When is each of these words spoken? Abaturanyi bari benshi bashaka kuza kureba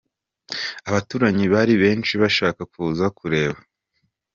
Abaturanyi 0.89 1.45
bari 1.53 1.73
benshi 1.83 2.13
bashaka 2.21 2.61
kuza 2.71 3.05
kureba 3.17 3.59